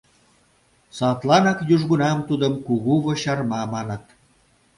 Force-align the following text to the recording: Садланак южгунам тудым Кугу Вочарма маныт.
Садланак 0.97 1.59
южгунам 1.73 2.19
тудым 2.29 2.53
Кугу 2.65 2.93
Вочарма 3.05 3.61
маныт. 3.73 4.03